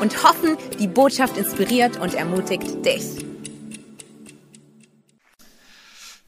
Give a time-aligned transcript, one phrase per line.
[0.00, 3.04] und hoffen, die Botschaft inspiriert und ermutigt dich.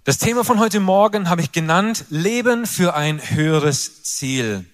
[0.04, 4.64] Das Thema von heute Morgen habe ich genannt, Leben für ein höheres Ziel.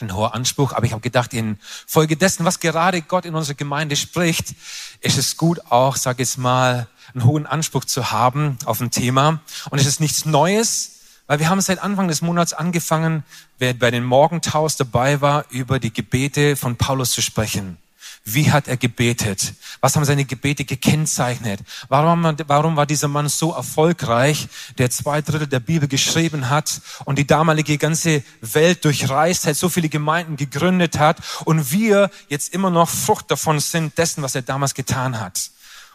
[0.00, 3.56] Ein hoher Anspruch, aber ich habe gedacht, in Folge dessen, was gerade Gott in unserer
[3.56, 4.54] Gemeinde spricht,
[5.00, 9.40] ist es gut auch, sage ich mal, einen hohen Anspruch zu haben auf ein Thema.
[9.70, 13.24] Und es ist nichts Neues, weil wir haben seit Anfang des Monats angefangen,
[13.58, 17.76] wer bei den Morgentaus dabei war, über die Gebete von Paulus zu sprechen.
[18.24, 19.54] Wie hat er gebetet?
[19.80, 21.60] Was haben seine Gebete gekennzeichnet?
[21.88, 27.18] Warum, warum war dieser Mann so erfolgreich, der zwei Drittel der Bibel geschrieben hat und
[27.18, 32.70] die damalige ganze Welt durchreist hat, so viele Gemeinden gegründet hat und wir jetzt immer
[32.70, 35.50] noch Frucht davon sind, dessen, was er damals getan hat?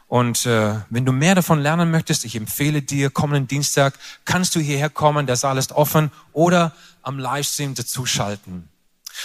[0.08, 4.60] Und äh, wenn du mehr davon lernen möchtest, ich empfehle dir, kommenden Dienstag kannst du
[4.60, 8.70] hierher kommen, der Saal ist offen oder am Livestream dazuschalten.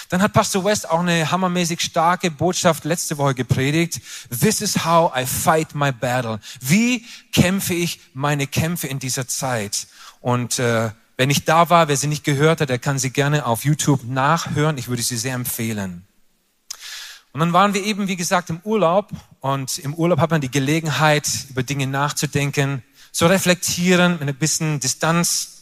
[0.08, 4.00] Dann hat Pastor West auch eine hammermäßig starke Botschaft letzte Woche gepredigt.
[4.30, 6.40] This is how I fight my battle.
[6.60, 9.86] Wie kämpfe ich meine Kämpfe in dieser Zeit?
[10.20, 13.46] Und äh, wenn ich da war, wer sie nicht gehört hat, der kann sie gerne
[13.46, 14.78] auf YouTube nachhören.
[14.78, 16.06] Ich würde sie sehr empfehlen.
[17.32, 19.10] Und dann waren wir eben, wie gesagt, im Urlaub.
[19.40, 24.80] Und im Urlaub hat man die Gelegenheit, über Dinge nachzudenken, zu reflektieren, mit ein bisschen
[24.80, 25.59] Distanz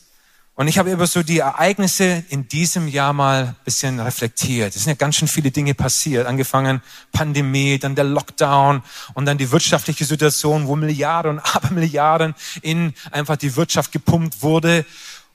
[0.59, 4.75] und ich habe über so die Ereignisse in diesem Jahr mal bisschen reflektiert.
[4.75, 6.27] Es sind ja ganz schön viele Dinge passiert.
[6.27, 8.83] Angefangen Pandemie, dann der Lockdown
[9.15, 14.85] und dann die wirtschaftliche Situation, wo Milliarden und Abermilliarden in einfach die Wirtschaft gepumpt wurde.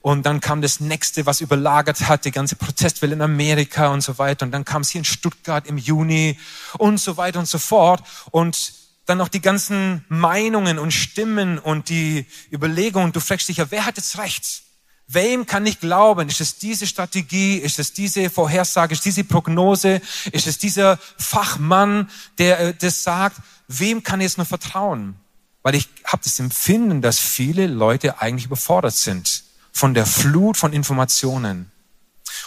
[0.02, 4.18] Und dann kam das nächste, was überlagert hat, die ganze Protestwelle in Amerika und so
[4.18, 4.46] weiter.
[4.46, 6.38] Und dann kam es hier in Stuttgart im Juni
[6.78, 8.04] und so weiter und so fort.
[8.32, 8.74] Und
[9.06, 13.14] dann noch die ganzen Meinungen und Stimmen und die Überlegungen.
[13.14, 14.64] Du fragst dich ja, wer hat jetzt recht?
[15.14, 16.28] Wem kann ich glauben?
[16.30, 17.58] Ist es diese Strategie?
[17.58, 18.94] Ist es diese Vorhersage?
[18.94, 20.02] Ist es diese Prognose?
[20.32, 23.38] Ist es dieser Fachmann, der äh, das sagt?
[23.68, 25.16] Wem kann ich jetzt nur vertrauen?
[25.62, 30.74] Weil ich habe das Empfinden, dass viele Leute eigentlich überfordert sind von der Flut von
[30.74, 31.72] Informationen.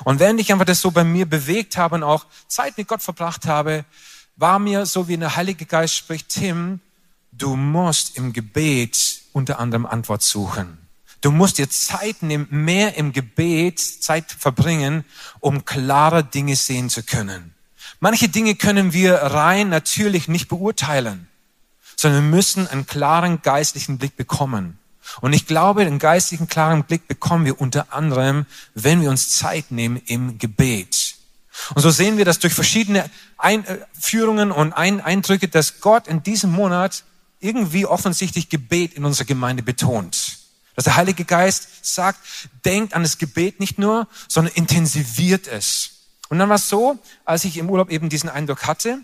[0.05, 3.03] Und während ich einfach das so bei mir bewegt habe und auch Zeit mit Gott
[3.03, 3.85] verbracht habe,
[4.37, 6.81] war mir so wie der Heilige Geist spricht, Tim,
[7.33, 10.86] du musst im Gebet unter anderem Antwort suchen.
[11.27, 15.05] Du musst dir Zeit nehmen, mehr im Gebet Zeit verbringen,
[15.41, 17.53] um klare Dinge sehen zu können.
[17.99, 21.27] Manche Dinge können wir rein natürlich nicht beurteilen,
[21.97, 24.79] sondern wir müssen einen klaren geistlichen Blick bekommen.
[25.21, 29.73] Und ich glaube, den geistlichen klaren Blick bekommen wir unter anderem, wenn wir uns Zeit
[29.73, 31.17] nehmen im Gebet.
[31.75, 37.03] Und so sehen wir das durch verschiedene Einführungen und Eindrücke, dass Gott in diesem Monat
[37.41, 40.46] irgendwie offensichtlich Gebet in unserer Gemeinde betont.
[40.77, 42.21] Dass der Heilige Geist sagt,
[42.65, 45.91] denkt an das Gebet nicht nur, sondern intensiviert es.
[46.29, 48.99] Und dann war es so, als ich im Urlaub eben diesen Eindruck hatte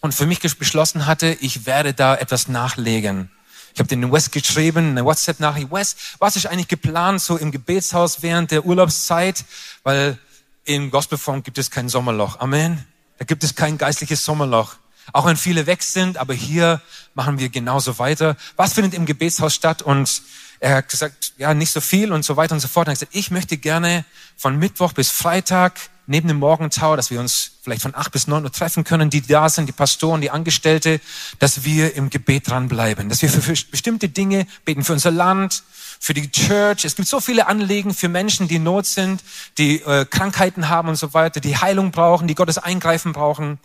[0.00, 3.30] und für mich beschlossen hatte, ich werde da etwas nachlegen.
[3.74, 5.70] Ich habe den Wes geschrieben, eine WhatsApp-Nachricht.
[5.70, 9.44] Wes, was ist eigentlich geplant so im Gebetshaus während der Urlaubszeit?
[9.82, 10.18] Weil
[10.64, 12.38] im Gospelform gibt es kein Sommerloch.
[12.40, 12.84] Amen.
[13.18, 14.76] Da gibt es kein geistliches Sommerloch.
[15.12, 16.80] Auch wenn viele weg sind, aber hier
[17.14, 18.36] machen wir genauso weiter.
[18.56, 19.82] Was findet im Gebetshaus statt?
[19.82, 20.22] Und
[20.62, 22.86] er hat gesagt, ja, nicht so viel und so weiter und so fort.
[22.86, 24.04] Er hat gesagt, ich möchte gerne
[24.36, 28.44] von Mittwoch bis Freitag neben dem Morgentau, dass wir uns vielleicht von acht bis neun
[28.44, 31.00] Uhr treffen können, die da sind, die Pastoren, die Angestellte,
[31.40, 35.64] dass wir im Gebet dranbleiben, dass wir für bestimmte Dinge beten, für unser Land,
[35.98, 36.84] für die Church.
[36.84, 39.24] Es gibt so viele Anliegen für Menschen, die in Not sind,
[39.58, 43.58] die äh, Krankheiten haben und so weiter, die Heilung brauchen, die Gottes Eingreifen brauchen.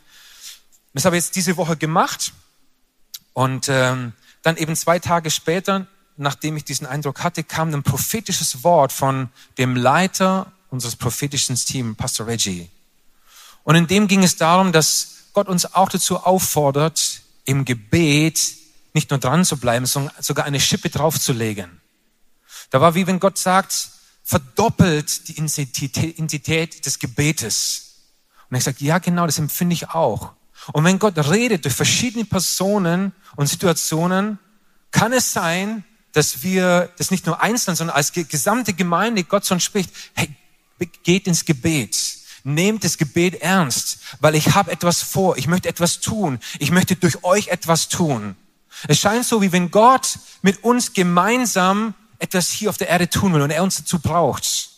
[0.95, 2.33] Das habe ich jetzt diese Woche gemacht
[3.33, 5.85] und ähm, dann eben zwei Tage später
[6.17, 11.95] nachdem ich diesen Eindruck hatte, kam ein prophetisches Wort von dem Leiter unseres prophetischen Teams,
[11.97, 12.69] Pastor Reggie.
[13.63, 18.39] Und in dem ging es darum, dass Gott uns auch dazu auffordert, im Gebet
[18.93, 21.81] nicht nur dran zu bleiben, sondern sogar eine Schippe draufzulegen.
[22.69, 23.89] Da war wie wenn Gott sagt,
[24.23, 27.95] verdoppelt die Intensität des Gebetes.
[28.49, 30.33] Und ich sage, ja genau, das empfinde ich auch.
[30.73, 34.39] Und wenn Gott redet durch verschiedene Personen und Situationen,
[34.91, 35.83] kann es sein,
[36.17, 40.35] dass wir das nicht nur einzeln, sondern als gesamte Gemeinde Gott schon spricht, hey,
[41.03, 41.95] geht ins Gebet.
[42.43, 46.95] Nehmt das Gebet ernst, weil ich habe etwas vor, ich möchte etwas tun, ich möchte
[46.95, 48.35] durch euch etwas tun.
[48.87, 53.35] Es scheint so, wie wenn Gott mit uns gemeinsam etwas hier auf der Erde tun
[53.35, 54.71] will und er uns dazu braucht.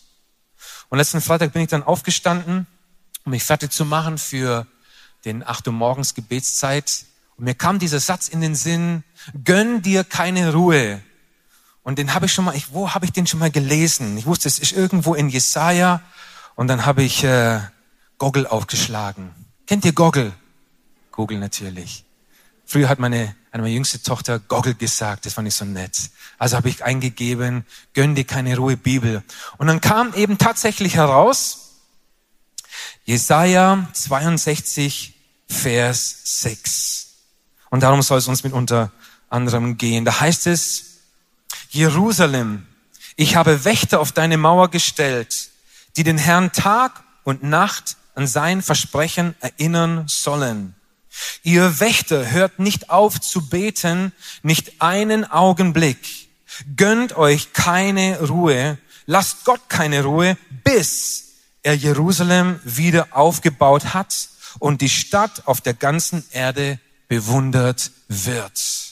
[0.89, 2.67] Und letzten Freitag bin ich dann aufgestanden,
[3.23, 4.67] um mich fertig zu machen für
[5.23, 7.05] den 8 Uhr morgens Gebetszeit.
[7.37, 9.05] Und mir kam dieser Satz in den Sinn,
[9.45, 11.01] gönn dir keine Ruhe.
[11.89, 14.15] Und den habe ich schon mal, ich, wo habe ich den schon mal gelesen?
[14.15, 16.01] Ich wusste, es ist irgendwo in Jesaja.
[16.53, 17.61] Und dann habe ich äh,
[18.19, 19.31] Goggle aufgeschlagen.
[19.65, 20.31] Kennt ihr Goggle?
[21.11, 22.05] Google natürlich.
[22.63, 26.11] Früher hat meine, eine meine jüngste Tochter Goggle gesagt, das fand ich so nett.
[26.37, 27.65] Also habe ich eingegeben,
[27.95, 29.23] gönn dir keine Ruhe Bibel.
[29.57, 31.71] Und dann kam eben tatsächlich heraus,
[33.03, 35.15] Jesaja 62,
[35.47, 37.15] Vers 6.
[37.71, 38.91] Und darum soll es uns mit unter
[39.27, 40.05] anderem gehen.
[40.05, 40.88] Da heißt es,
[41.69, 42.65] Jerusalem,
[43.15, 45.49] ich habe Wächter auf deine Mauer gestellt,
[45.97, 50.73] die den Herrn Tag und Nacht an sein Versprechen erinnern sollen.
[51.43, 56.29] Ihr Wächter hört nicht auf zu beten, nicht einen Augenblick.
[56.75, 64.81] Gönnt euch keine Ruhe, lasst Gott keine Ruhe, bis er Jerusalem wieder aufgebaut hat und
[64.81, 68.88] die Stadt auf der ganzen Erde bewundert wird.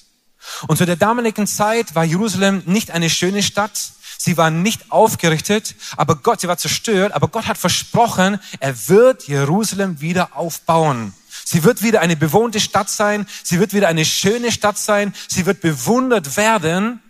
[0.68, 3.92] Und zu der damaligen Zeit war Jerusalem nicht eine schöne Stadt.
[4.18, 9.28] Sie war nicht aufgerichtet, aber Gott, sie war zerstört, aber Gott hat versprochen, er wird
[9.28, 11.14] Jerusalem wieder aufbauen.
[11.46, 13.26] Sie wird wieder eine bewohnte Stadt sein.
[13.44, 15.14] Sie wird wieder eine schöne Stadt sein.
[15.30, 17.02] Sie wird bewundert werden.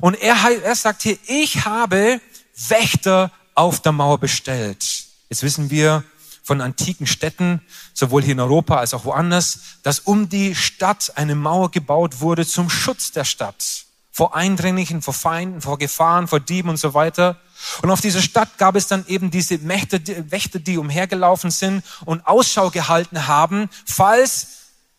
[0.00, 2.20] Und er, er sagt hier, ich habe
[2.68, 4.84] Wächter auf der Mauer bestellt.
[5.28, 6.02] Jetzt wissen wir
[6.44, 7.62] von antiken Städten,
[7.94, 12.46] sowohl hier in Europa als auch woanders, dass um die Stadt eine Mauer gebaut wurde
[12.46, 13.86] zum Schutz der Stadt.
[14.12, 17.40] Vor Eindringlichen, vor Feinden, vor Gefahren, vor Dieben und so weiter.
[17.82, 20.00] Und auf dieser Stadt gab es dann eben diese Mächte,
[20.30, 24.48] Wächter, die umhergelaufen sind und Ausschau gehalten haben, falls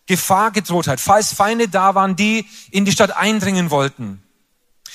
[0.07, 4.21] Gefahr gedroht hat, falls Feinde da waren, die in die Stadt eindringen wollten.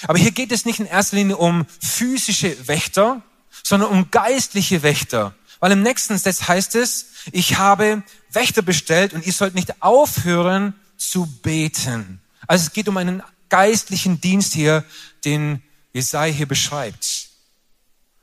[0.03, 3.23] Aber hier geht es nicht in erster Linie um physische Wächter,
[3.63, 5.35] sondern um geistliche Wächter.
[5.61, 8.03] Weil im nächsten Satz heißt es, ich habe
[8.33, 12.21] Wächter bestellt und ihr sollt nicht aufhören zu beten.
[12.47, 14.85] Also es geht um einen geistlichen Dienst hier,
[15.25, 15.63] den
[15.93, 17.29] Jesaja hier beschreibt.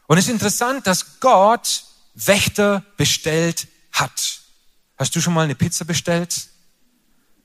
[0.08, 1.84] Und es ist interessant, dass Gott
[2.16, 4.42] Wächter bestellt hat.
[4.98, 6.48] Hast du schon mal eine Pizza bestellt?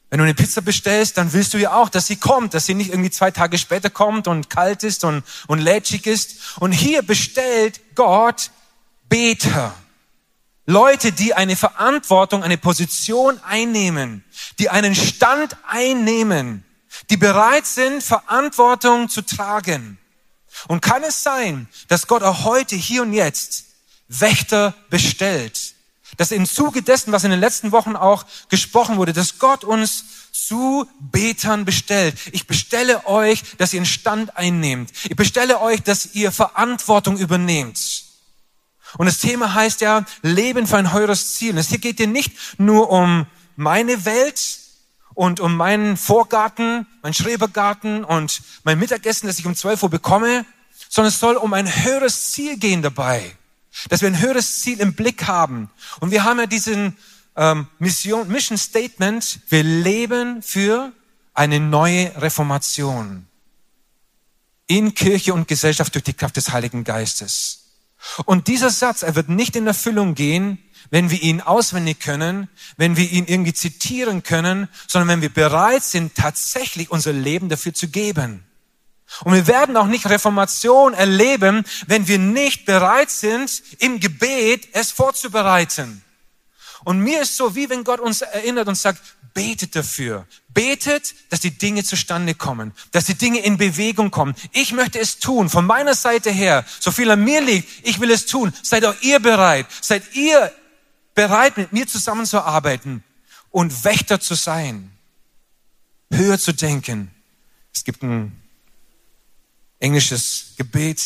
[0.08, 2.74] Wenn du eine Pizza bestellst, dann willst du ja auch, dass sie kommt, dass sie
[2.74, 6.58] nicht irgendwie zwei Tage später kommt und kalt ist und, und lätschig ist.
[6.60, 8.50] Und hier bestellt Gott
[9.08, 9.74] Beter.
[10.66, 14.24] Leute, die eine Verantwortung, eine Position einnehmen,
[14.58, 16.64] die einen Stand einnehmen,
[17.10, 19.98] die bereit sind, Verantwortung zu tragen.
[20.68, 23.64] Und kann es sein, dass Gott auch heute, hier und jetzt,
[24.08, 25.72] Wächter bestellt?
[26.16, 30.04] dass im Zuge dessen, was in den letzten Wochen auch gesprochen wurde, dass Gott uns
[30.32, 32.16] zu Betern bestellt.
[32.32, 34.90] Ich bestelle euch, dass ihr einen Stand einnehmt.
[35.04, 38.01] Ich bestelle euch, dass ihr Verantwortung übernehmt.
[38.98, 41.52] Und das Thema heißt ja, Leben für ein höheres Ziel.
[41.52, 44.58] Und es geht dir nicht nur um meine Welt
[45.14, 50.44] und um meinen Vorgarten, meinen Schrebergarten und mein Mittagessen, das ich um 12 Uhr bekomme,
[50.88, 53.36] sondern es soll um ein höheres Ziel gehen dabei
[53.88, 55.70] dass wir ein höheres Ziel im Blick haben.
[56.00, 56.96] Und wir haben ja diesen
[57.36, 60.92] ähm, Mission, Mission Statement, wir leben für
[61.34, 63.26] eine neue Reformation
[64.66, 67.61] in Kirche und Gesellschaft durch die Kraft des Heiligen Geistes.
[68.24, 70.58] Und dieser Satz, er wird nicht in Erfüllung gehen,
[70.90, 75.82] wenn wir ihn auswendig können, wenn wir ihn irgendwie zitieren können, sondern wenn wir bereit
[75.82, 78.44] sind, tatsächlich unser Leben dafür zu geben.
[79.24, 84.90] Und wir werden auch nicht Reformation erleben, wenn wir nicht bereit sind, im Gebet es
[84.90, 86.02] vorzubereiten.
[86.84, 89.00] Und mir ist so, wie wenn Gott uns erinnert und sagt,
[89.34, 90.26] betet dafür.
[90.48, 94.34] Betet, dass die Dinge zustande kommen, dass die Dinge in Bewegung kommen.
[94.52, 98.10] Ich möchte es tun, von meiner Seite her, so viel an mir liegt, ich will
[98.10, 98.52] es tun.
[98.62, 99.66] Seid auch ihr bereit?
[99.80, 100.52] Seid ihr
[101.14, 103.02] bereit, mit mir zusammenzuarbeiten
[103.50, 104.90] und Wächter zu sein?
[106.10, 107.10] Höher zu denken.
[107.72, 108.38] Es gibt ein
[109.78, 111.02] englisches Gebet.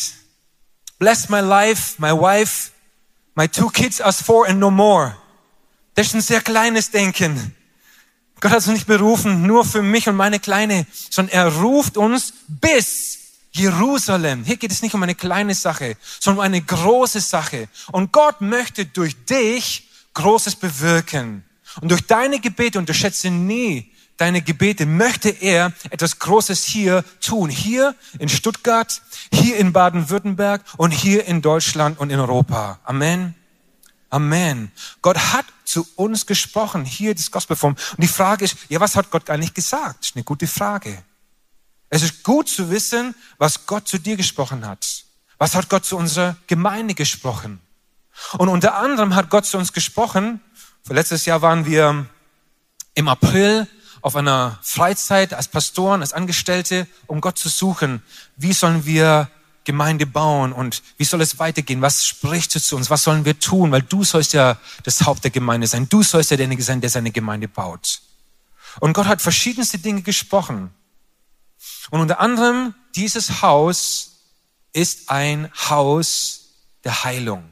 [0.99, 2.71] Bless my life, my wife,
[3.35, 5.15] my two kids as four and no more.
[5.95, 7.55] Das ist ein sehr kleines Denken.
[8.39, 12.33] Gott hat uns nicht berufen, nur für mich und meine Kleine, sondern er ruft uns
[12.47, 13.17] bis
[13.51, 14.43] Jerusalem.
[14.43, 17.67] Hier geht es nicht um eine kleine Sache, sondern um eine große Sache.
[17.91, 21.43] Und Gott möchte durch dich Großes bewirken.
[21.81, 27.49] Und durch deine Gebete unterschätze nie, deine Gebete möchte er etwas Großes hier tun.
[27.49, 29.01] Hier in Stuttgart,
[29.31, 32.79] hier in Baden-Württemberg und hier in Deutschland und in Europa.
[32.83, 33.35] Amen.
[34.09, 34.71] Amen.
[35.01, 37.73] Gott hat zu uns gesprochen, hier das Gospelform.
[37.73, 39.99] Und die Frage ist, ja, was hat Gott nicht gesagt?
[39.99, 41.03] Das ist eine gute Frage.
[41.89, 45.05] Es ist gut zu wissen, was Gott zu dir gesprochen hat.
[45.37, 47.61] Was hat Gott zu unserer Gemeinde gesprochen?
[48.37, 50.41] Und unter anderem hat Gott zu uns gesprochen.
[50.89, 52.05] Letztes Jahr waren wir
[52.95, 53.67] im April
[54.01, 58.01] auf einer Freizeit als Pastoren, als Angestellte, um Gott zu suchen.
[58.35, 59.29] Wie sollen wir
[59.67, 61.81] Gemeinde bauen und wie soll es weitergehen?
[61.81, 62.89] Was sprichst du zu uns?
[62.89, 63.69] Was sollen wir tun?
[63.71, 65.89] Weil du sollst ja das Haupt der Gemeinde sein.
[65.89, 68.01] Du sollst ja derjenige sein, der seine Gemeinde baut.
[68.79, 70.73] Und Gott hat verschiedenste Dinge gesprochen.
[71.89, 74.21] Und unter anderem, dieses Haus
[74.71, 76.53] ist ein Haus
[76.85, 77.43] der Heilung.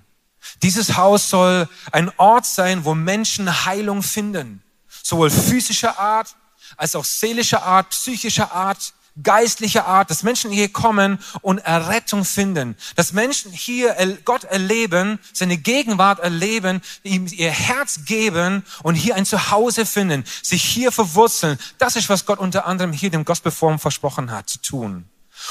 [0.63, 4.63] Dieses Haus soll ein Ort sein, wo Menschen Heilung finden.
[5.03, 6.33] Sowohl physischer Art
[6.77, 8.93] als auch seelischer Art, psychischer Art,
[9.23, 13.95] geistlicher Art, dass Menschen hier kommen und Errettung finden, dass Menschen hier
[14.25, 20.63] Gott erleben, seine Gegenwart erleben, ihm ihr Herz geben und hier ein Zuhause finden, sich
[20.63, 21.57] hier verwurzeln.
[21.77, 25.05] Das ist, was Gott unter anderem hier dem Gospelform versprochen hat zu tun.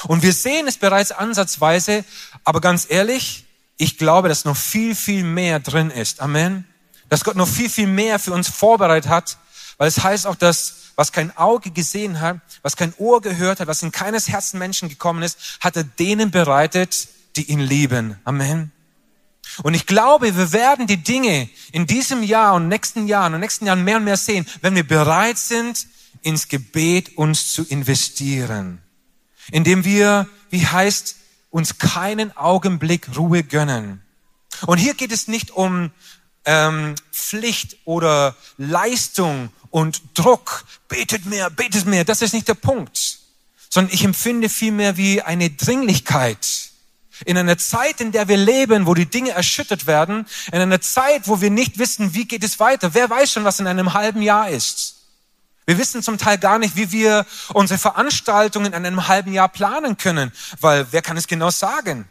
[0.04, 2.04] Und wir sehen es bereits ansatzweise,
[2.44, 3.44] aber ganz ehrlich,
[3.76, 6.20] ich glaube, dass noch viel, viel mehr drin ist.
[6.20, 6.64] Amen.
[7.08, 9.36] Dass Gott noch viel, viel mehr für uns vorbereitet hat,
[9.78, 13.66] weil es heißt auch, dass was kein Auge gesehen hat, was kein Ohr gehört hat,
[13.66, 18.16] was in keines Herzen Menschen gekommen ist, hat er denen bereitet, die ihn lieben.
[18.24, 18.70] Amen.
[19.62, 23.66] Und ich glaube, wir werden die Dinge in diesem Jahr und nächsten Jahren und nächsten
[23.66, 25.86] Jahren mehr und mehr sehen, wenn wir bereit sind,
[26.22, 28.80] ins Gebet uns zu investieren.
[29.50, 31.16] Indem wir, wie heißt,
[31.50, 34.02] uns keinen Augenblick Ruhe gönnen.
[34.66, 35.90] Und hier geht es nicht um
[36.46, 40.64] ähm, Pflicht oder Leistung und Druck.
[40.86, 42.04] Betet mehr, betet mehr.
[42.04, 43.18] Das ist nicht der Punkt.
[43.68, 46.46] Sondern ich empfinde vielmehr wie eine Dringlichkeit.
[47.24, 51.26] In einer Zeit, in der wir leben, wo die Dinge erschüttert werden, in einer Zeit,
[51.26, 52.94] wo wir nicht wissen, wie geht es weiter.
[52.94, 54.94] Wer weiß schon, was in einem halben Jahr ist?
[55.66, 59.96] Wir wissen zum Teil gar nicht, wie wir unsere Veranstaltungen in einem halben Jahr planen
[59.96, 62.08] können, weil wer kann es genau sagen?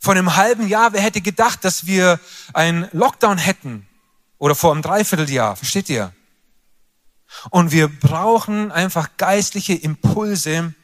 [0.00, 2.20] Vor einem halben Jahr, wer hätte gedacht, dass wir
[2.52, 3.86] einen Lockdown hätten?
[4.36, 6.12] Oder vor einem Dreivierteljahr, versteht ihr?
[7.50, 10.74] Und wir brauchen einfach geistliche Impulse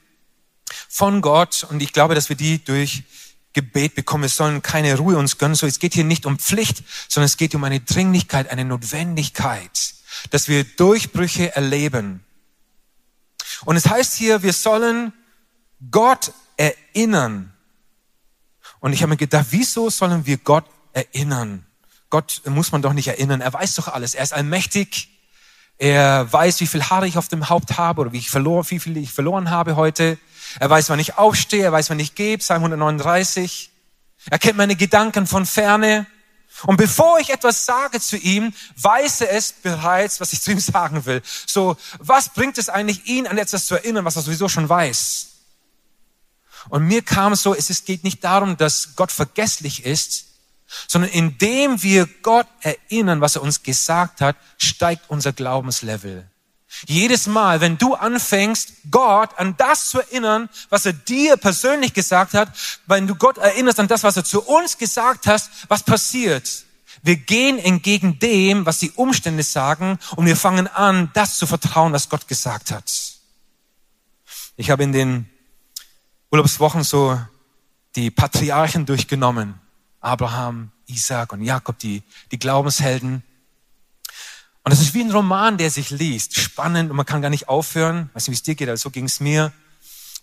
[0.88, 1.66] von Gott.
[1.68, 3.04] Und ich glaube, dass wir die durch
[3.52, 4.22] Gebet bekommen.
[4.22, 5.54] Wir sollen keine Ruhe uns gönnen.
[5.54, 9.94] So, es geht hier nicht um Pflicht, sondern es geht um eine Dringlichkeit, eine Notwendigkeit,
[10.30, 12.25] dass wir Durchbrüche erleben.
[13.64, 15.12] Und es heißt hier, wir sollen
[15.90, 17.52] Gott erinnern.
[18.80, 21.66] Und ich habe mir gedacht, wieso sollen wir Gott erinnern?
[22.11, 23.40] Gott muss man doch nicht erinnern.
[23.40, 24.14] Er weiß doch alles.
[24.14, 25.12] Er ist allmächtig.
[25.82, 28.78] Er weiß, wie viel Haare ich auf dem Haupt habe oder wie, ich verlor, wie
[28.78, 30.16] viel ich verloren habe heute.
[30.60, 31.64] Er weiß, wann ich aufstehe.
[31.64, 32.38] Er weiß, wann ich gebe.
[32.38, 33.68] Psalm 139.
[34.30, 36.06] Er kennt meine Gedanken von ferne.
[36.66, 40.60] Und bevor ich etwas sage zu ihm, weiß er es bereits, was ich zu ihm
[40.60, 41.20] sagen will.
[41.24, 45.30] So, was bringt es eigentlich, ihn an etwas zu erinnern, was er sowieso schon weiß?
[46.68, 50.26] Und mir kam so, es geht nicht darum, dass Gott vergesslich ist,
[50.88, 56.28] sondern indem wir Gott erinnern, was er uns gesagt hat, steigt unser Glaubenslevel.
[56.86, 62.34] Jedes Mal, wenn du anfängst, Gott an das zu erinnern, was er dir persönlich gesagt
[62.34, 62.48] hat,
[62.86, 66.64] wenn du Gott erinnerst an das, was er zu uns gesagt hat, was passiert?
[67.02, 71.92] Wir gehen entgegen dem, was die Umstände sagen, und wir fangen an, das zu vertrauen,
[71.92, 72.90] was Gott gesagt hat.
[74.56, 75.28] Ich habe in den
[76.30, 77.20] Urlaubswochen so
[77.96, 79.60] die Patriarchen durchgenommen.
[80.02, 83.23] Abraham, Isaac und Jakob, die, die Glaubenshelden.
[84.64, 86.38] Und es ist wie ein Roman, der sich liest.
[86.38, 88.11] Spannend und man kann gar nicht aufhören.
[88.12, 89.52] weiß nicht, wie es dir geht, aber so ging es mir.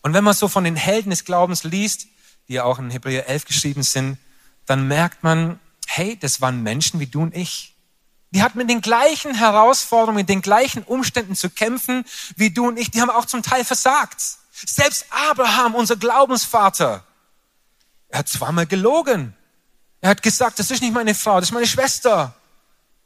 [0.01, 2.07] Und wenn man so von den Helden des Glaubens liest,
[2.47, 4.17] die ja auch in Hebräer 11 geschrieben sind,
[4.65, 7.75] dann merkt man, hey, das waren Menschen wie du und ich.
[8.31, 12.05] Die hatten mit den gleichen Herausforderungen, mit den gleichen Umständen zu kämpfen
[12.35, 12.91] wie du und ich.
[12.91, 14.21] Die haben auch zum Teil versagt.
[14.51, 17.03] Selbst Abraham, unser Glaubensvater,
[18.09, 19.35] er hat zweimal gelogen.
[20.01, 22.33] Er hat gesagt, das ist nicht meine Frau, das ist meine Schwester.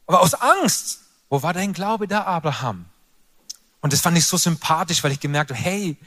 [0.05, 0.99] Aber aus Angst.
[1.29, 2.85] Wo war dein Glaube da, Abraham?
[3.81, 5.97] Und das fand ich so sympathisch, weil ich gemerkt habe, hey,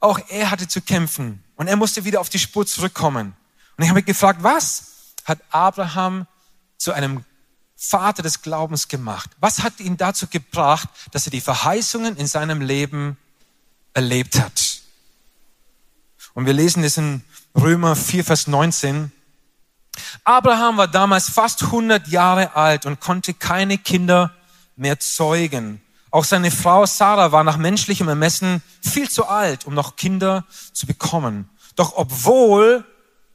[0.00, 3.36] auch er hatte zu kämpfen und er musste wieder auf die Spur zurückkommen.
[3.76, 6.26] Und ich habe mich gefragt, was hat Abraham
[6.76, 7.24] zu einem
[7.76, 9.30] Vater des Glaubens gemacht?
[9.38, 13.16] Was hat ihn dazu gebracht, dass er die Verheißungen in seinem Leben
[13.94, 14.80] erlebt hat?
[16.34, 19.12] Und wir lesen das in Römer 4, Vers 19.
[20.24, 24.32] Abraham war damals fast 100 Jahre alt und konnte keine Kinder
[24.76, 25.80] mehr zeugen.
[26.10, 30.86] Auch seine Frau Sarah war nach menschlichem Ermessen viel zu alt, um noch Kinder zu
[30.86, 31.50] bekommen.
[31.76, 32.84] Doch obwohl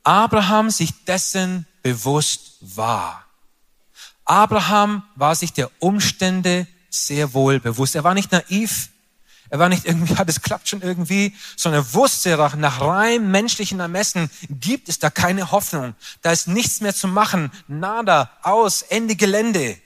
[0.04, 3.24] Abraham sich dessen bewusst war,
[4.26, 7.96] Abraham war sich der Umstände sehr wohl bewusst.
[7.96, 8.90] Er war nicht naiv.
[9.54, 13.80] Er war nicht irgendwie, ja, das klappt schon irgendwie, sondern er wusste nach rein menschlichen
[13.80, 15.94] Ermessen gibt es da keine Hoffnung.
[16.24, 17.52] Da ist nichts mehr zu machen.
[17.68, 19.78] Nada, aus, Ende Gelände.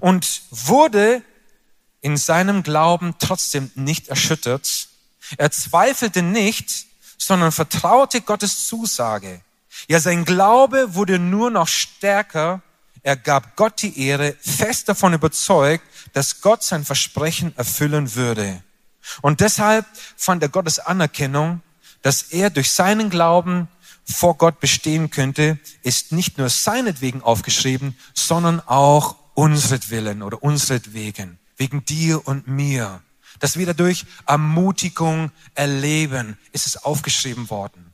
[0.00, 1.22] Und wurde
[2.02, 4.88] in seinem Glauben trotzdem nicht erschüttert.
[5.38, 6.84] Er zweifelte nicht,
[7.16, 9.40] sondern vertraute Gottes Zusage.
[9.88, 12.60] Ja, sein Glaube wurde nur noch stärker.
[13.02, 18.62] Er gab Gott die Ehre, fest davon überzeugt, dass Gott sein Versprechen erfüllen würde.
[19.22, 21.62] Und deshalb fand er Gottes Anerkennung,
[22.02, 23.68] dass er durch seinen Glauben
[24.04, 31.84] vor Gott bestehen könnte, ist nicht nur seinetwegen aufgeschrieben, sondern auch unsretwillen oder unsretwegen, wegen
[31.84, 33.02] dir und mir.
[33.38, 37.89] Dass wir dadurch Ermutigung erleben, ist es aufgeschrieben worden.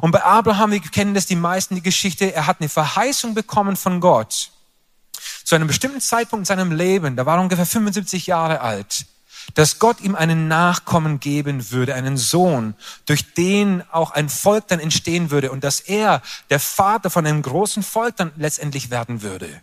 [0.00, 3.76] Und bei Abraham, wir kennen das die meisten, die Geschichte, er hat eine Verheißung bekommen
[3.76, 4.50] von Gott.
[5.44, 9.06] Zu einem bestimmten Zeitpunkt in seinem Leben, da war er ungefähr 75 Jahre alt,
[9.54, 12.74] dass Gott ihm einen Nachkommen geben würde, einen Sohn,
[13.06, 17.42] durch den auch ein Volk dann entstehen würde und dass er der Vater von einem
[17.42, 19.60] großen Volk dann letztendlich werden würde.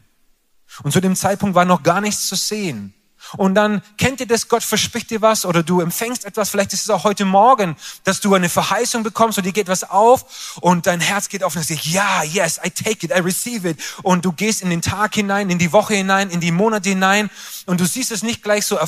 [0.83, 2.93] Und zu dem Zeitpunkt war noch gar nichts zu sehen.
[3.37, 6.83] Und dann kennt ihr das, Gott verspricht dir was oder du empfängst etwas, vielleicht ist
[6.83, 10.87] es auch heute Morgen, dass du eine Verheißung bekommst und dir geht was auf und
[10.87, 13.79] dein Herz geht auf und sagst, ja, yes, I take it, I receive it.
[14.03, 17.29] Und du gehst in den Tag hinein, in die Woche hinein, in die Monate hinein
[17.65, 18.79] und du siehst es nicht gleich so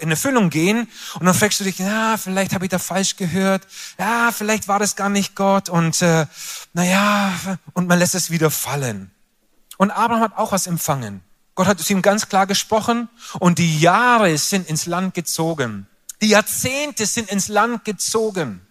[0.00, 0.88] in Erfüllung gehen
[1.18, 3.66] und dann fragst du dich, ja, vielleicht habe ich da falsch gehört,
[3.98, 6.26] ja, vielleicht war das gar nicht Gott und äh,
[6.72, 7.32] naja,
[7.72, 9.10] und man lässt es wieder fallen.
[9.76, 11.22] Und Abraham hat auch was empfangen.
[11.58, 13.08] Gott hat es ihm ganz klar gesprochen
[13.40, 15.88] und die Jahre sind ins Land gezogen.
[16.20, 18.64] Die Jahrzehnte sind ins Land gezogen.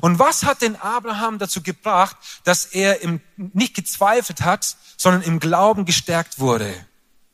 [0.00, 5.40] Und was hat den Abraham dazu gebracht, dass er im, nicht gezweifelt hat, sondern im
[5.40, 6.72] Glauben gestärkt wurde?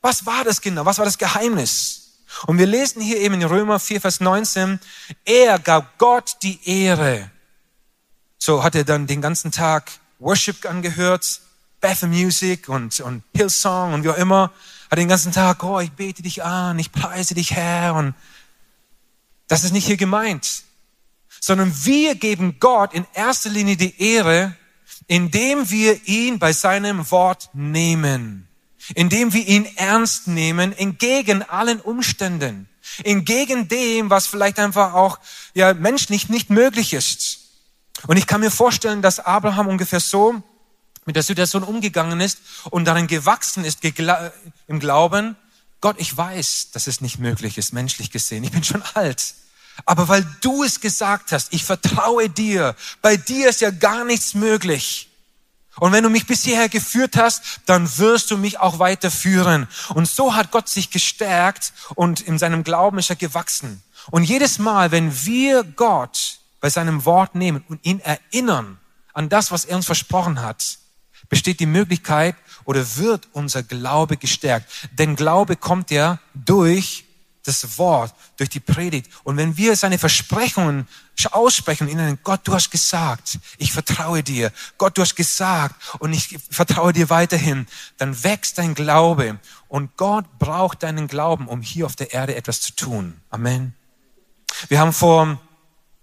[0.00, 0.87] Was war das genau?
[0.87, 2.22] Was war das Geheimnis?
[2.46, 4.80] Und wir lesen hier eben in Römer 4, Vers 19,
[5.26, 7.30] er gab Gott die Ehre.
[8.38, 11.43] So hat er dann den ganzen Tag Worship angehört,
[11.80, 14.52] Bethel Music und, und Hillsong und wie auch immer.
[14.90, 17.95] Hat den ganzen Tag, oh, ich bete dich an, ich preise dich, Herr.
[17.95, 18.14] Und
[19.49, 20.62] das ist nicht hier gemeint.
[21.40, 24.54] Sondern wir geben Gott in erster Linie die Ehre,
[25.06, 28.49] indem wir ihn bei seinem Wort nehmen.
[28.95, 32.69] Indem wir ihn ernst nehmen, entgegen allen Umständen.
[33.04, 35.19] Entgegen dem, was vielleicht einfach auch,
[35.54, 37.38] ja, menschlich nicht möglich ist.
[38.06, 40.43] Und ich kann mir vorstellen, dass Abraham ungefähr so
[41.06, 42.39] mit der Situation umgegangen ist
[42.71, 43.80] und darin gewachsen ist
[44.67, 45.36] im Glauben,
[45.80, 48.45] Gott, ich weiß, dass es nicht möglich ist, menschlich gesehen.
[48.45, 49.34] Ich bin schon alt.
[49.86, 52.76] Aber weil du es gesagt hast, ich vertraue dir.
[53.00, 55.08] Bei dir ist ja gar nichts möglich.
[55.78, 59.69] Und wenn du mich bis hierher geführt hast, dann wirst du mich auch weiterführen.
[59.95, 63.82] Und so hat Gott sich gestärkt und in seinem Glauben ist er gewachsen.
[64.10, 68.78] Und jedes Mal, wenn wir Gott bei seinem Wort nehmen und ihn erinnern
[69.15, 70.78] an das, was er uns versprochen hat,
[71.30, 74.71] besteht die Möglichkeit oder wird unser Glaube gestärkt.
[74.93, 77.06] Denn Glaube kommt ja durch
[77.45, 79.10] das Wort, durch die Predigt.
[79.25, 80.86] Und wenn wir seine Versprechungen
[81.30, 84.52] aussprechen ihnen, Gott, du hast gesagt, ich vertraue dir.
[84.78, 87.66] Gott, du hast gesagt und ich vertraue dir weiterhin,
[87.97, 89.38] dann wächst dein Glaube.
[89.69, 93.21] Und Gott braucht deinen Glauben, um hier auf der Erde etwas zu tun.
[93.30, 93.75] Amen.
[94.69, 95.40] Wir haben vor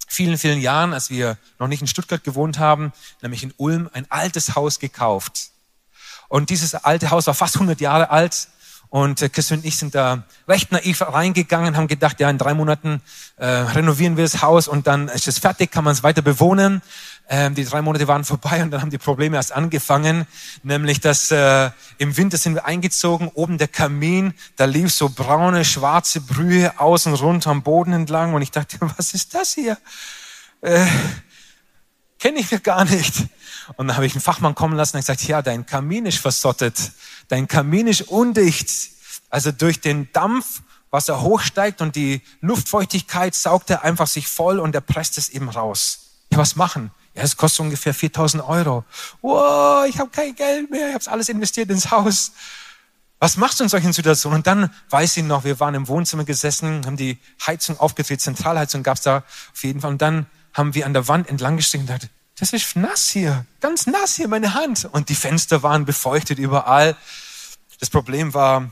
[0.08, 4.08] vielen, vielen Jahren, als wir noch nicht in Stuttgart gewohnt haben, nämlich in Ulm, ein
[4.10, 5.52] altes Haus gekauft.
[6.30, 8.48] Und dieses alte Haus war fast 100 Jahre alt.
[8.90, 12.54] Und äh, Chris und ich sind da recht naiv reingegangen, haben gedacht, ja, in drei
[12.54, 13.02] Monaten
[13.36, 16.82] äh, renovieren wir das Haus und dann ist es fertig, kann man es weiter bewohnen.
[17.30, 20.28] Ähm, die drei Monate waren vorbei und dann haben die Probleme erst angefangen,
[20.64, 25.66] nämlich dass äh, im Winter sind wir eingezogen, oben der Kamin, da lief so braune,
[25.66, 29.78] schwarze Brühe außen rund am Boden entlang und ich dachte, was ist das hier?
[30.62, 30.86] Äh,
[32.20, 33.14] Kenne ich mir gar nicht.
[33.76, 36.92] Und dann habe ich einen Fachmann kommen lassen und gesagt, ja, dein Kamin ist versottet,
[37.28, 38.70] dein Kamin ist undicht.
[39.30, 44.60] Also durch den Dampf, was er hochsteigt und die Luftfeuchtigkeit saugt er einfach sich voll
[44.60, 46.00] und er presst es eben raus.
[46.32, 46.92] Ja, was machen?
[47.18, 48.86] Ja, es kostet ungefähr 4000 Euro.
[49.24, 52.32] Wow, ich habe kein Geld mehr, ich habe alles investiert ins Haus.
[53.18, 54.38] Was machst du in solchen Situationen?
[54.38, 58.84] Und dann weiß ich noch, wir waren im Wohnzimmer gesessen, haben die Heizung aufgedreht, Zentralheizung
[58.84, 59.90] gab's da auf jeden Fall.
[59.90, 63.48] Und dann haben wir an der Wand entlang gestrichen und gedacht, das ist nass hier,
[63.62, 64.88] ganz nass hier, meine Hand.
[64.92, 66.96] Und die Fenster waren befeuchtet überall.
[67.80, 68.70] Das Problem war,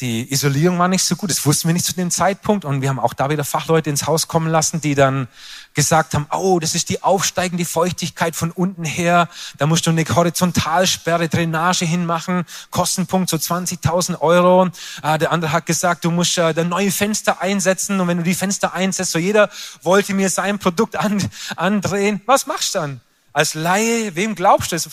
[0.00, 2.88] die Isolierung war nicht so gut, das wussten wir nicht zu dem Zeitpunkt und wir
[2.88, 5.28] haben auch da wieder Fachleute ins Haus kommen lassen, die dann
[5.74, 10.04] gesagt haben, oh, das ist die aufsteigende Feuchtigkeit von unten her, da musst du eine
[10.04, 14.70] Horizontalsperre, Drainage hinmachen, Kostenpunkt so 20.000 Euro.
[15.02, 18.34] Äh, der andere hat gesagt, du musst äh, neue Fenster einsetzen und wenn du die
[18.34, 19.50] Fenster einsetzt, so jeder
[19.82, 21.22] wollte mir sein Produkt an,
[21.56, 22.20] andrehen.
[22.26, 23.00] Was machst du dann?
[23.32, 24.88] Als Laie, wem glaubst du es?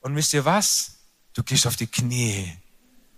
[0.00, 0.92] Und wisst ihr was?
[1.34, 2.56] Du gehst auf die Knie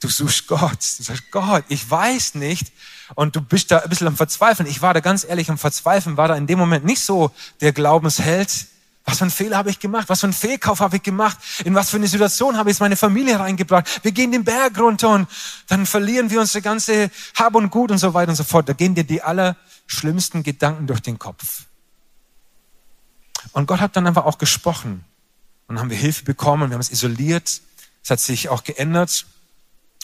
[0.00, 0.78] Du suchst Gott.
[0.98, 2.72] Du sagst, Gott, ich weiß nicht.
[3.14, 4.68] Und du bist da ein bisschen am Verzweifeln.
[4.68, 7.30] Ich war da ganz ehrlich am Verzweifeln, war da in dem Moment nicht so
[7.60, 8.66] der Glaubensheld.
[9.04, 10.08] Was für einen Fehler habe ich gemacht?
[10.08, 11.38] Was für einen Fehlkauf habe ich gemacht?
[11.64, 14.02] In was für eine Situation habe ich meine Familie reingebracht?
[14.02, 15.28] Wir gehen den Berg runter und
[15.68, 18.68] dann verlieren wir unsere ganze Hab und Gut und so weiter und so fort.
[18.68, 21.66] Da gehen dir die allerschlimmsten Gedanken durch den Kopf.
[23.52, 25.04] Und Gott hat dann einfach auch gesprochen.
[25.68, 27.60] Und dann haben wir Hilfe bekommen, wir haben es isoliert.
[28.02, 29.24] Es hat sich auch geändert.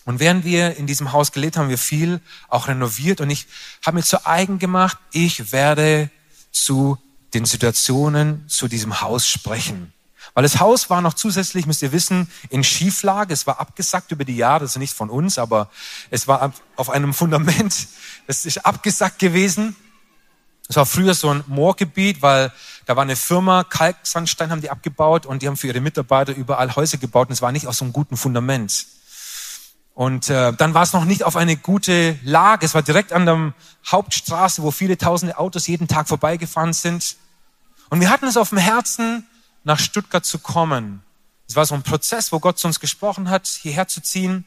[0.04, 3.46] Und während wir in diesem Haus gelebt haben, wir viel auch renoviert und ich
[3.84, 6.10] habe mir zu eigen gemacht, ich werde
[6.50, 6.98] zu
[7.34, 9.92] den Situationen zu diesem Haus sprechen.
[10.34, 13.34] Weil das Haus war noch zusätzlich, müsst ihr wissen, in Schieflage.
[13.34, 15.70] Es war abgesackt über die Jahre, also nicht von uns, aber
[16.10, 17.88] es war auf einem Fundament.
[18.26, 19.76] Es ist abgesackt gewesen.
[20.68, 22.52] Es war früher so ein Moorgebiet, weil
[22.86, 26.74] da war eine Firma, Kalksandstein haben die abgebaut und die haben für ihre Mitarbeiter überall
[26.76, 28.86] Häuser gebaut und es war nicht auf so einem guten Fundament.
[29.94, 32.64] Und äh, dann war es noch nicht auf eine gute Lage.
[32.64, 33.52] Es war direkt an der
[33.86, 37.16] Hauptstraße, wo viele tausende Autos jeden Tag vorbeigefahren sind.
[37.90, 39.26] Und wir hatten es auf dem Herzen,
[39.64, 41.02] nach Stuttgart zu kommen.
[41.46, 44.44] Es war so ein Prozess, wo Gott zu uns gesprochen hat, hierher zu ziehen.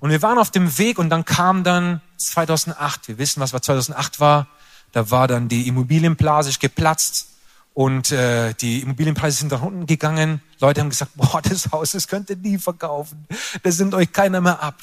[0.00, 3.08] Und wir waren auf dem Weg und dann kam dann 2008.
[3.08, 4.48] Wir wissen, was 2008 war.
[4.92, 7.28] Da war dann die Immobilienblase geplatzt
[7.78, 10.42] und äh, die Immobilienpreise sind nach unten gegangen.
[10.58, 13.24] Leute haben gesagt, boah, das Haus, das könnt ihr nie verkaufen.
[13.62, 14.74] Das nimmt euch keiner mehr ab.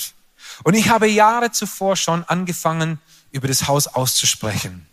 [0.63, 2.99] Und ich habe Jahre zuvor schon angefangen,
[3.33, 4.87] über das Haus auszusprechen.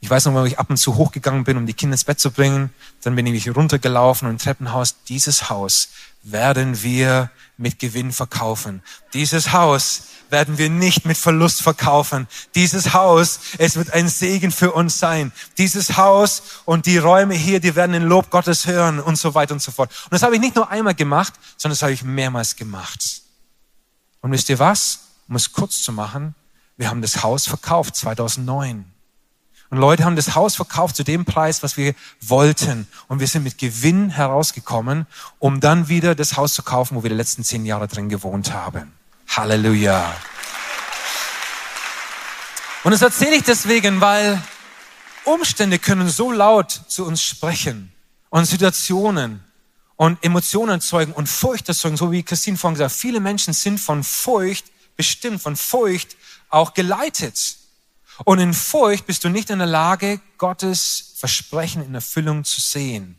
[0.00, 2.20] Ich weiß noch, wenn ich ab und zu hochgegangen bin, um die Kinder ins Bett
[2.20, 2.70] zu bringen,
[3.02, 5.88] dann bin ich runtergelaufen und im Treppenhaus, dieses Haus
[6.22, 8.82] werden wir mit Gewinn verkaufen.
[9.14, 12.26] Dieses Haus werden wir nicht mit Verlust verkaufen.
[12.54, 15.32] Dieses Haus, es wird ein Segen für uns sein.
[15.56, 19.54] Dieses Haus und die Räume hier, die werden den Lob Gottes hören und so weiter
[19.54, 19.90] und so fort.
[20.04, 23.22] Und das habe ich nicht nur einmal gemacht, sondern das habe ich mehrmals gemacht.
[24.20, 25.00] Und wisst ihr was?
[25.28, 26.34] Um es kurz zu machen,
[26.76, 28.84] wir haben das Haus verkauft 2009.
[29.70, 32.86] Und Leute haben das Haus verkauft zu dem Preis, was wir wollten.
[33.08, 35.06] Und wir sind mit Gewinn herausgekommen,
[35.38, 38.52] um dann wieder das Haus zu kaufen, wo wir die letzten zehn Jahre drin gewohnt
[38.52, 38.92] haben.
[39.28, 40.14] Halleluja.
[42.84, 44.40] Und das erzähle ich deswegen, weil
[45.24, 47.92] Umstände können so laut zu uns sprechen
[48.30, 49.42] und Situationen
[49.96, 53.00] und Emotionen erzeugen und Furcht erzeugen, so wie Christine vorhin gesagt hat.
[53.00, 56.16] Viele Menschen sind von Furcht bestimmt, von Furcht
[56.48, 57.56] auch geleitet.
[58.24, 63.18] Und in Furcht bist du nicht in der Lage, Gottes Versprechen in Erfüllung zu sehen.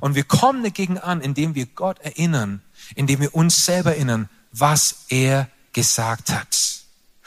[0.00, 2.62] Und wir kommen dagegen an, indem wir Gott erinnern,
[2.94, 6.56] indem wir uns selber erinnern, was er gesagt hat.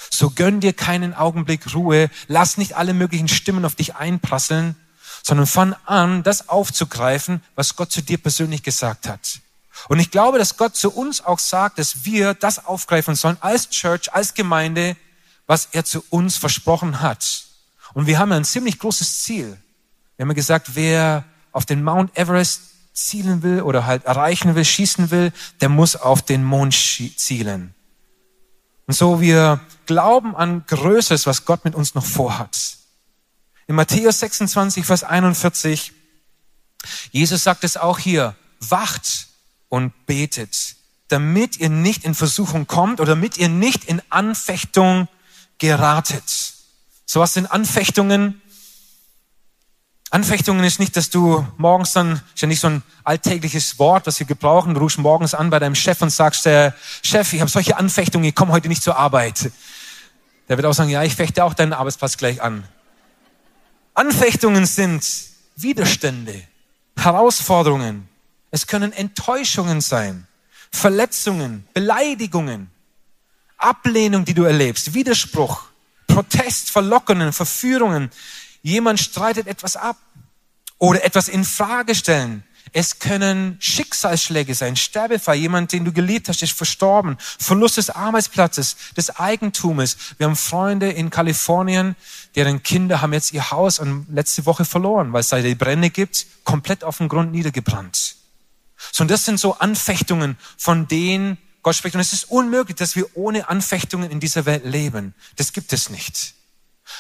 [0.10, 4.76] So gönn dir keinen Augenblick Ruhe, lass nicht alle möglichen Stimmen auf dich einprasseln,
[5.24, 9.40] sondern fang an, das aufzugreifen, was Gott zu dir persönlich gesagt hat.
[9.88, 13.70] Und ich glaube, dass Gott zu uns auch sagt, dass wir das aufgreifen sollen als
[13.70, 14.96] Church, als Gemeinde,
[15.48, 17.46] was er zu uns versprochen hat.
[17.94, 19.58] Und wir haben ein ziemlich großes Ziel.
[20.16, 22.62] Wir haben gesagt, wer auf den Mount Everest
[22.94, 27.74] zielen will oder halt erreichen will, schießen will, der muss auf den Mond zielen.
[28.88, 32.78] Und so wir glauben an Größeres, was Gott mit uns noch vorhat.
[33.68, 35.94] In Matthäus 26, Vers 41,
[37.12, 39.28] Jesus sagt es auch hier, wacht
[39.70, 40.76] und betet,
[41.08, 45.08] damit ihr nicht in Versuchung kommt oder damit ihr nicht in Anfechtung
[45.62, 46.24] geratet.
[47.06, 48.42] So was sind Anfechtungen?
[50.10, 54.20] Anfechtungen ist nicht, dass du morgens dann, ist ja nicht so ein alltägliches Wort, was
[54.20, 57.50] wir gebrauchen, du rufst morgens an bei deinem Chef und sagst, der Chef, ich habe
[57.50, 59.52] solche Anfechtungen, ich komme heute nicht zur Arbeit.
[60.50, 62.64] Der wird auch sagen, ja, ich fechte auch deinen Arbeitsplatz gleich an.
[63.94, 65.08] Anfechtungen sind
[65.56, 66.42] Widerstände,
[66.98, 68.10] Herausforderungen.
[68.50, 70.28] Es können Enttäuschungen sein,
[70.72, 72.72] Verletzungen, Beleidigungen,
[73.62, 75.64] Ablehnung, die du erlebst, Widerspruch,
[76.08, 78.12] Protest, Verlockungen, Verführungen,
[78.62, 79.98] Jemand streitet etwas ab
[80.78, 82.44] oder etwas in Frage stellen.
[82.74, 88.78] Es können Schicksalsschläge sein, Sterbefall, jemand, den du geliebt hast, ist verstorben, Verlust des Arbeitsplatzes,
[88.96, 89.98] des Eigentumes.
[90.18, 91.98] Wir haben Freunde in Kalifornien,
[92.36, 96.28] deren Kinder haben jetzt ihr Haus letzte Woche verloren, weil es da die Brände gibt,
[96.46, 98.16] komplett auf dem Grund niedergebrannt.
[98.92, 101.96] So, und das sind so Anfechtungen, von denen Gott spricht.
[101.96, 105.14] Und es ist unmöglich, dass wir ohne Anfechtungen in dieser Welt leben.
[105.36, 106.36] Das gibt es nicht.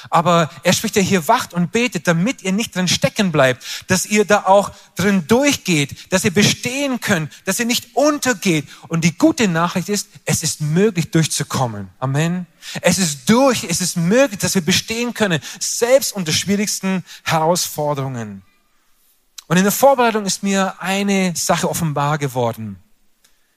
[0.09, 4.05] Aber er spricht ja hier, wacht und betet, damit ihr nicht drin stecken bleibt, dass
[4.05, 8.67] ihr da auch drin durchgeht, dass ihr bestehen könnt, dass ihr nicht untergeht.
[8.87, 11.89] Und die gute Nachricht ist, es ist möglich durchzukommen.
[11.99, 12.47] Amen.
[12.81, 18.43] Es ist durch, es ist möglich, dass wir bestehen können, selbst unter schwierigsten Herausforderungen.
[19.47, 22.81] Und in der Vorbereitung ist mir eine Sache offenbar geworden.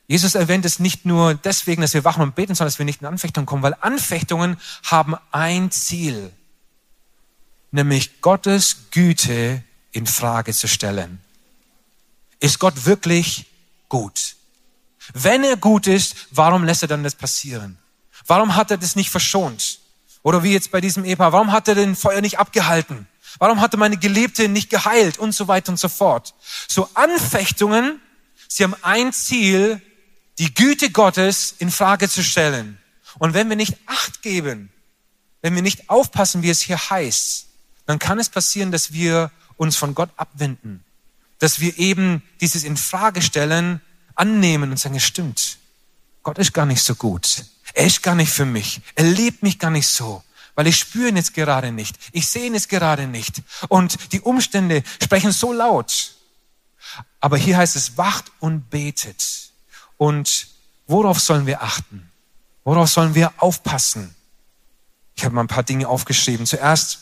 [0.06, 3.00] Jesus erwähnt es nicht nur deswegen, dass wir wachen und beten, sondern dass wir nicht
[3.00, 6.30] in Anfechtungen kommen, weil Anfechtungen haben ein Ziel,
[7.70, 9.62] nämlich Gottes Güte
[9.92, 11.20] in Frage zu stellen.
[12.40, 13.46] Ist Gott wirklich
[13.88, 14.36] gut?
[15.12, 17.78] Wenn er gut ist, warum lässt er dann das passieren?
[18.26, 19.78] Warum hat er das nicht verschont?
[20.22, 23.06] Oder wie jetzt bei diesem Ehepaar, warum hat er den Feuer nicht abgehalten?
[23.38, 25.18] Warum hat er meine Geliebte nicht geheilt?
[25.18, 26.34] Und so weiter und so fort.
[26.68, 28.00] So Anfechtungen,
[28.48, 29.80] sie haben ein Ziel,
[30.38, 32.78] die Güte Gottes in Frage zu stellen.
[33.18, 34.72] Und wenn wir nicht Acht geben,
[35.42, 37.46] wenn wir nicht aufpassen, wie es hier heißt,
[37.86, 40.84] dann kann es passieren, dass wir uns von Gott abwenden,
[41.38, 43.80] dass wir eben dieses in Frage stellen,
[44.14, 45.58] annehmen und sagen, es stimmt.
[46.22, 47.44] Gott ist gar nicht so gut.
[47.74, 48.80] Er ist gar nicht für mich.
[48.94, 50.22] Er liebt mich gar nicht so,
[50.54, 51.96] weil ich spüre ihn jetzt gerade nicht.
[52.12, 53.42] Ich sehe ihn jetzt gerade nicht.
[53.68, 56.14] Und die Umstände sprechen so laut.
[57.20, 59.43] Aber hier heißt es, wacht und betet.
[60.04, 60.48] Und
[60.86, 62.10] worauf sollen wir achten?
[62.62, 64.14] Worauf sollen wir aufpassen?
[65.16, 66.44] Ich habe mal ein paar Dinge aufgeschrieben.
[66.44, 66.98] Zuerst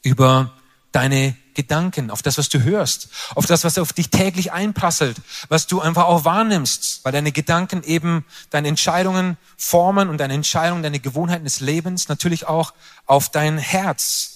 [0.00, 0.50] über
[0.90, 5.18] deine Gedanken, auf das, was du hörst, auf das, was auf dich täglich einprasselt,
[5.50, 10.82] was du einfach auch wahrnimmst, weil deine Gedanken eben deine Entscheidungen formen und deine Entscheidungen,
[10.82, 12.72] deine Gewohnheiten des Lebens natürlich auch
[13.04, 14.30] auf dein Herz.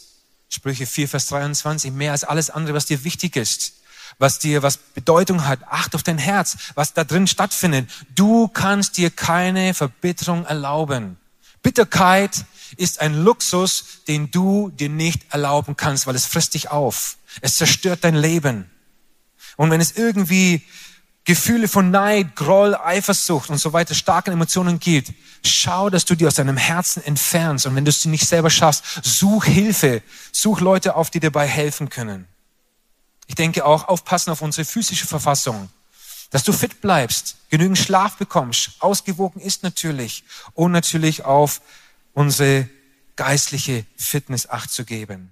[0.50, 3.78] Sprüche 4, Vers 23, mehr als alles andere, was dir wichtig ist
[4.18, 5.60] was dir was Bedeutung hat.
[5.68, 7.90] Acht auf dein Herz, was da drin stattfindet.
[8.14, 11.16] Du kannst dir keine Verbitterung erlauben.
[11.62, 12.44] Bitterkeit
[12.76, 17.16] ist ein Luxus, den du dir nicht erlauben kannst, weil es frisst dich auf.
[17.40, 18.70] Es zerstört dein Leben.
[19.56, 20.62] Und wenn es irgendwie
[21.24, 25.12] Gefühle von Neid, Groll, Eifersucht und so weiter, starken Emotionen gibt,
[25.44, 27.66] schau, dass du die aus deinem Herzen entfernst.
[27.66, 30.02] Und wenn du es nicht selber schaffst, such Hilfe,
[30.32, 32.26] such Leute auf, die dir dabei helfen können.
[33.28, 35.70] Ich denke auch, aufpassen auf unsere physische Verfassung.
[36.30, 41.60] Dass du fit bleibst, genügend Schlaf bekommst, ausgewogen ist natürlich und natürlich auf
[42.12, 42.68] unsere
[43.16, 45.30] geistliche Fitness acht zu geben.